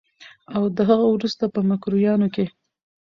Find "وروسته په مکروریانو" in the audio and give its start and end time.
1.13-2.27